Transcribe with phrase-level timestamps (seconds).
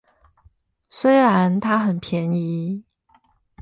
[0.89, 2.83] 雖然他很便宜